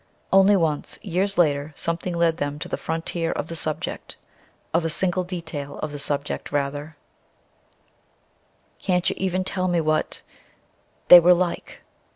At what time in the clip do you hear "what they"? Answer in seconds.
9.79-11.19